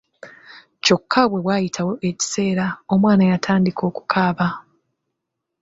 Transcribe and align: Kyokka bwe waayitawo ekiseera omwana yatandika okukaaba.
Kyokka 0.83 1.21
bwe 1.29 1.39
waayitawo 1.47 1.93
ekiseera 2.09 2.65
omwana 2.93 3.23
yatandika 3.31 3.81
okukaaba. 3.89 4.47